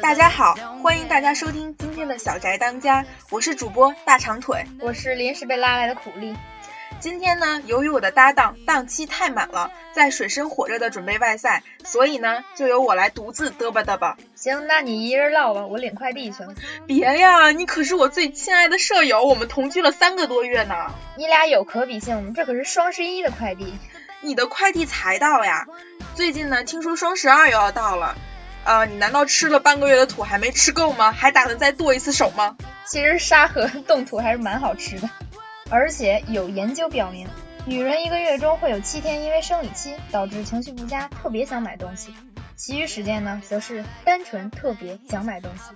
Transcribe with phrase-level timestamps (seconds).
[0.00, 4.64] 大家好欢迎大家收听今天的小宅当家，我是主播大长腿。
[4.80, 6.36] 我是临时被拉来的苦力。
[7.00, 14.16] 今天呢，由于我的搭档档期太满了，在水深火热的准备外赛，所以呢，就由我来独自嘚吧嘚吧。
[14.34, 16.54] 行，那你一人唠吧，我领快递去了。
[16.86, 20.92] 别呀，你可是我最亲爱的舍友，我们同居了三个多月呢。
[21.16, 23.74] 你俩有可比性，这可是双十一的快递。
[24.20, 25.66] 你的快递才到呀？
[26.14, 28.16] 最近呢，听说双十二又要到了，
[28.64, 31.12] 呃，你难道吃了半个月的土还没吃够吗？
[31.12, 32.56] 还打算再剁一次手吗？
[32.86, 35.10] 其实沙河冻土还是蛮好吃的，
[35.70, 37.26] 而且有研究表明，
[37.64, 42.14] 女人一个月中会有七天因为生理期导致情绪不佳，特别想买东西，
[42.56, 45.74] 其余时间呢，则是单纯特别想买东西。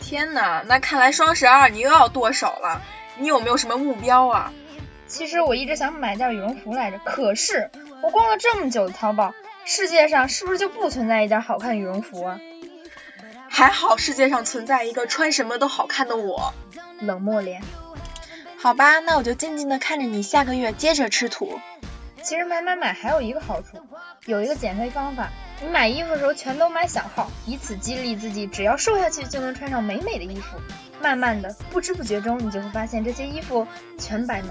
[0.00, 2.82] 天哪，那看来双十二你又要剁手了。
[3.18, 4.52] 你有没有什么目标啊？
[5.08, 7.70] 其实我一直想买件羽绒服来着，可是
[8.02, 9.34] 我逛了这么久的淘宝，
[9.68, 12.38] 世界上是不是就不存在一件好看羽绒服啊？
[13.50, 16.54] 还好世界上存在一个穿什么都好看的我。
[17.00, 17.60] 冷漠脸。
[18.56, 21.58] 好吧，那我就静静的看着你下个月接着吃土。
[22.22, 23.78] 其实买买买还有一个好处，
[24.26, 30.58] 有一个减肥方法，你买衣服的时候全都买小号，以此激励自己，只要瘦下去就能穿上美美的衣服。
[31.00, 33.66] 慢慢的，不知不觉中，你就会发现这些衣服
[33.98, 34.48] 全白买。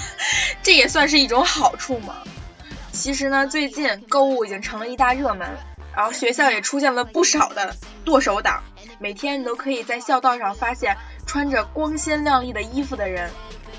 [0.62, 2.16] 这也算是一种好处嘛。
[2.92, 5.48] 其实呢，最近购物已经成了一大热门，
[5.96, 8.62] 然后学校也出现了不少的剁手党，
[9.00, 13.30] 每天你都可以在校道上发现穿着光鲜亮丽的衣服的人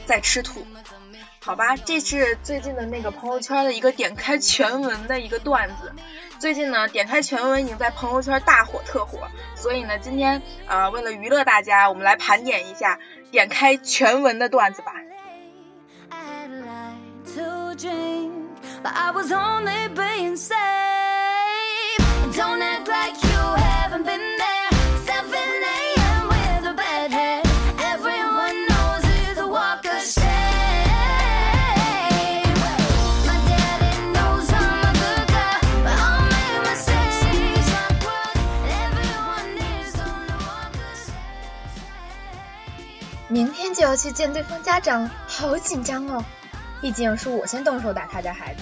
[0.06, 0.66] 在吃土。
[1.40, 5.94] 好吧，这是最近的那个朋友圈的一个点开全文的一个段子。
[6.40, 9.20] 最近呢，点开全文已经在朋友圈大火特火，
[9.56, 13.00] 所以呢，今天呃，为了娱乐大家，我们来盘点一下
[13.30, 14.94] 点开全文的段子吧。
[18.84, 20.58] But I was only being safe.
[22.36, 23.40] Don't act like you
[23.70, 24.70] haven't been there.
[25.06, 26.28] 7 a.m.
[26.28, 27.46] with a bad head.
[27.80, 30.26] Everyone knows it's a walk of shame.
[33.28, 37.68] My daddy knows I'm a good guy, but I'll make mistakes.
[37.80, 38.36] Awkward.
[38.84, 41.24] Everyone is only walk of shame.
[43.30, 46.24] 明天就要去见对方家长了，好紧张哦！
[46.84, 48.62] 毕竟是我先动手打他家孩子。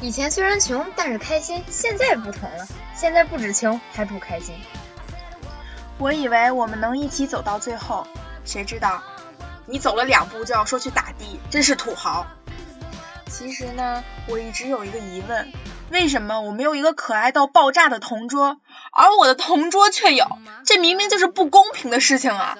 [0.00, 1.62] 以前虽然穷，但是开心。
[1.70, 2.66] 现在不同了，
[2.96, 4.56] 现在不止穷，还不开心。
[5.98, 8.08] 我以为我们能一起走到最后，
[8.44, 9.04] 谁知道
[9.66, 12.26] 你走了两步就要说去打的，真是土豪。
[13.28, 15.52] 其实呢，我一直有一个疑问，
[15.90, 18.58] 为什么我没有一个可爱到爆炸的同桌，
[18.90, 20.26] 而我的同桌却有？
[20.66, 22.58] 这明明就是不公平的事情啊！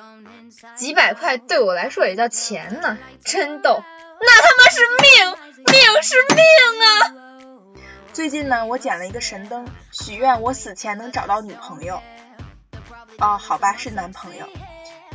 [0.76, 3.82] 几百块对我来说也叫钱呢，真逗。
[4.26, 5.36] 那他妈是命，
[5.66, 6.44] 命是命
[6.82, 7.82] 啊！
[8.12, 12.02] 最近呢，我捡了一个神灯，许愿我死前能找到女朋友。
[13.18, 14.48] 哦，好吧，是男朋友。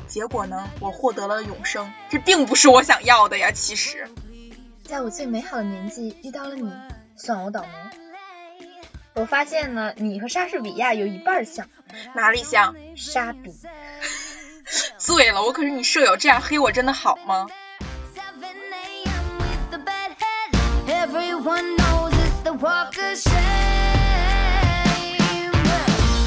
[0.08, 3.52] 结果呢，我获得了永生，这并不是我想要的呀。
[3.52, 4.10] 其实，
[4.84, 6.72] 在我最美好的年纪遇到了你，
[7.16, 7.70] 算我倒霉。
[9.14, 11.68] 我发现呢，你和莎士比亚有一半像，
[12.14, 12.76] 哪里像？
[12.96, 13.54] 莎比。
[14.98, 17.48] 醉了，我可是你舍友，这样黑我真的好吗？
[21.40, 23.32] Everyone knows it's the walk of shame.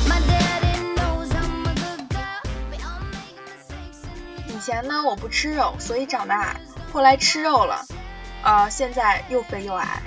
[0.09, 2.41] My daddy knows I'm a good girl.
[2.71, 4.09] We all make mistakes.
[4.49, 6.57] 以前呢，我不吃肉，所以长得矮。
[6.95, 7.85] 后来吃肉了，
[8.43, 10.01] 呃，现在又肥又矮。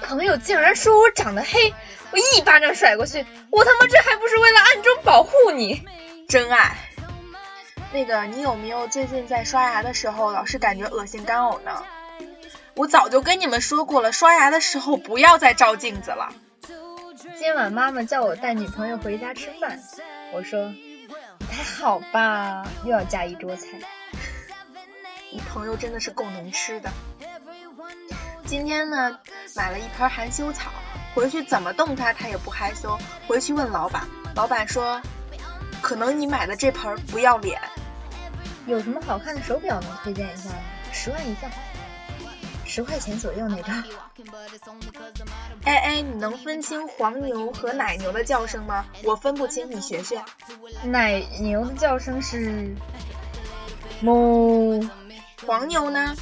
[0.00, 1.74] 朋友竟然说我长得黑，
[2.10, 5.86] 我一巴掌甩过去，我他妈这还不是为了暗中保护你？
[6.30, 6.78] 真爱。
[7.92, 11.84] 那个，你有没有最近在刷牙的时候老是感觉恶心干呕呢？
[12.78, 16.32] 我早就跟你们说过了，刷牙的时候不要再照镜子了。
[17.36, 19.80] 今晚妈妈叫我带女朋友回家吃饭，
[20.32, 20.72] 我说
[21.50, 23.66] 还好吧，又要加一桌菜。
[25.32, 26.88] 你朋友真的是够能吃的。
[28.46, 29.18] 今天呢，
[29.56, 30.70] 买了一盆含羞草，
[31.16, 32.96] 回去怎么动它它也不害羞。
[33.26, 35.02] 回去问老板，老板说，
[35.82, 37.60] 可能你买的这盆不要脸。
[38.66, 40.54] 有什么好看的手表能推荐一下吗？
[40.92, 41.50] 十万以下，
[42.68, 43.64] 十块钱左右那个。
[45.64, 48.84] 哎哎，你能分清黄牛和奶牛的叫声吗？
[49.04, 50.22] 我分不清，你学学。
[50.84, 52.76] 奶牛的叫声是
[54.04, 54.88] 哞。
[55.46, 56.14] 黄牛呢？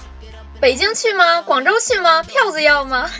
[0.61, 1.43] 北京去吗？
[1.43, 2.23] 广州去吗？
[2.23, 3.11] 票子要吗？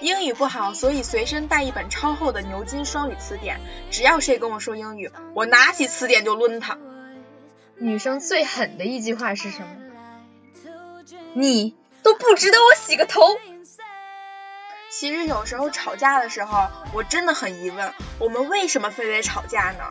[0.00, 3.60] 英语不好，所以随身带一本超厚的牛津双语词典。
[3.90, 6.78] 只要谁跟我说英语，我拿起词典就抡他。
[7.76, 9.68] 女生最狠的一句话是什么？
[11.34, 13.38] 你都不值得我洗个头。
[14.90, 19.84] 其实有时候吵架的时候，我真的很疑问，我们为什么非得吵架呢？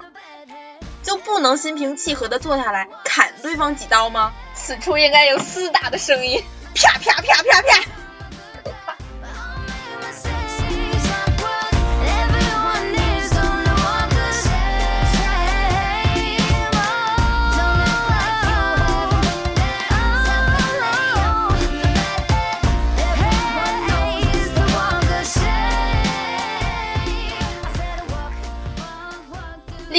[1.02, 4.34] 就不能心平气和的坐下来砍对方几刀吗？
[4.54, 6.44] 此处应该有厮打的声音，
[6.76, 7.84] 啪啪啪啪啪！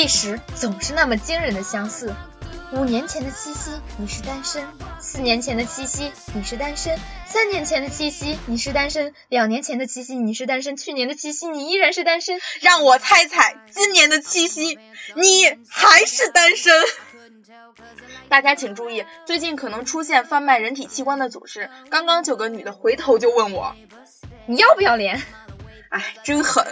[0.00, 2.16] 历史总是那么惊人的相似。
[2.72, 4.64] 五年前的七夕，你是单身；
[4.98, 12.40] 四年前的七夕，你是单身；三年前的七夕，你是单身；两年前的七夕，你是单身；去年的七夕，你依然是单身。
[12.62, 14.78] 让我猜猜，今年的七夕
[15.16, 16.72] 你还是单身？
[18.30, 21.68] 大家请注意，最近可能出现贩卖人体器官的组织。
[21.90, 23.76] 刚刚就有个女的回头就问我，
[24.46, 25.20] 你要不要脸？
[25.90, 26.64] 哎，真狠！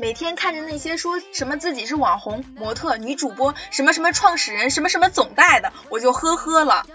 [0.00, 6.86] 每天看着那些说什么自己是网红、模特、女主播、什么什么创始人、什么什么总代的，我就呵呵了。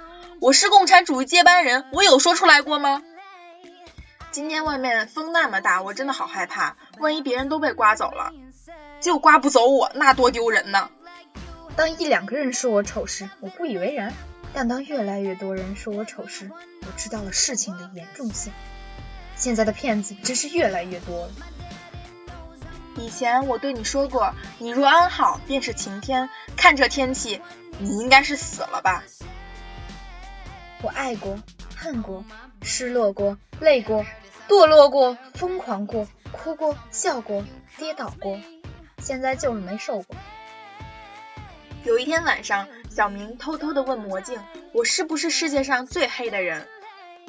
[0.41, 3.03] 我是共产主义接班人，我有说出来过吗？
[4.31, 8.33] 今天外面风那么大，我真的好害怕，万一别人都被刮走了，
[9.01, 10.89] 就刮不走我，那多丢人呢！
[11.75, 14.13] 当一两个人说我丑时，我不以为然；
[14.51, 16.49] 但当越来越多人说我丑时，
[16.81, 18.51] 我知道了事情的严重性。
[19.35, 21.31] 现在的骗子真是越来越多了。
[22.95, 26.29] 以前我对你说过，你若安好，便是晴天。
[26.55, 27.41] 看这天气，
[27.79, 29.03] 你应该是死了吧？
[30.81, 31.37] 我爱过，
[31.75, 32.23] 恨过，
[32.61, 34.05] 失落过，累过，
[34.47, 37.43] 堕落过，疯狂过，哭过，笑过，
[37.77, 38.39] 跌倒过，
[38.99, 40.15] 现在就是没瘦过。
[41.83, 44.39] 有一天晚上，小明偷偷的问魔镜
[44.73, 46.67] ：“我是不是世界上最黑的人？”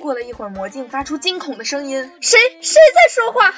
[0.01, 3.55] 过了一会儿，魔镜发出惊恐的声音谁谁在说话？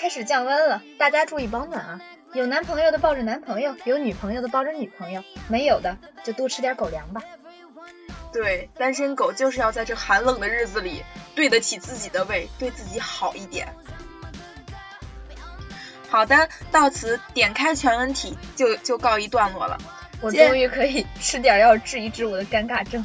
[0.00, 2.00] 开始降温了，大家注意保暖啊！
[2.32, 7.20] 有男朋友的抱着男朋友，有女朋友的抱着女朋友，没有的就多吃点狗粮吧。
[8.32, 11.02] ：“对，单身狗就是要在这寒冷的日子里
[11.34, 13.74] 对得起自己的胃，对自己好一点。”
[16.08, 19.78] 好的，到此点开全文体就就告一段落了。
[20.20, 23.04] 我终于可以 吃点药治一治我的尴尬症。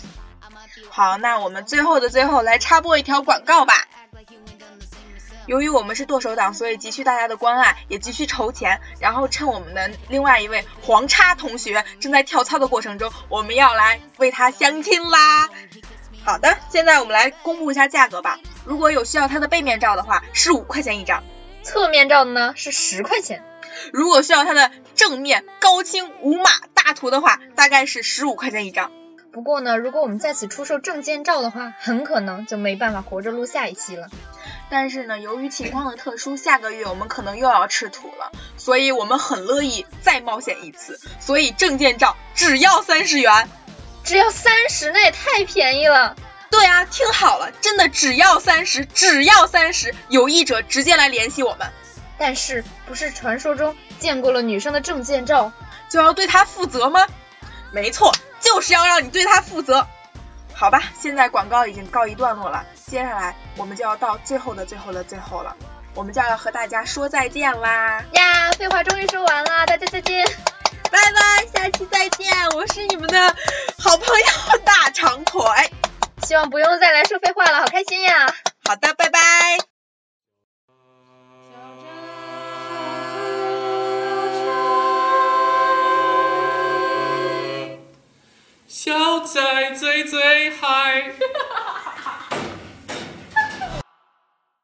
[0.89, 3.73] 好，那我们最后的最后来插播一条广告吧。
[5.45, 8.79] 由于我们是剁手党，所以急需大家的关爱，也急需筹钱。
[8.99, 15.49] 然后趁我们的另外一位黄叉同学正在跳操的过程中，我们要来为他相亲啦。
[16.23, 18.39] 好的，现在我们来公布一下价格吧。
[18.65, 21.21] 如果有需要他的背面照的话，是五块钱一张；
[21.63, 23.43] 侧面照的呢是十块钱。
[23.91, 28.91] 如果需要他的正面高清无码大图的话，大概是十五块钱一张。
[29.33, 34.07] 不过呢，如果我们在此出售证件照的话，很可能就没办法活着录下一期了。
[34.73, 40.99] 但是呢，由于情况的特殊，下个月我们可能又要吃土了，所以我们很乐意再冒险一次。
[41.19, 43.47] 所以证件照只要三十元。
[44.03, 46.15] 只要三十，那也太便宜了。
[46.49, 51.71] 对啊，听好了，真的只要三十，只要三十，有意者直接来联系我们，
[52.17, 55.51] 但是不是传说中见过了女生的证件照，
[55.87, 57.05] 就要对她负责吗？
[57.71, 59.87] 没错，就是要让你对她负责。
[60.55, 65.55] 好吧，现在广告已经告一段落了，接下来我们就要到最后的最后的最后了，
[65.93, 68.51] 我们就要和大家说再见啦，呀？
[68.57, 70.25] 废话终于说完了，大家再见。
[70.89, 73.35] 拜拜，下期再见，我是你们的
[73.79, 75.41] 好朋友大长腿。
[76.25, 78.32] 希望不用再来说废话了，好开心呀！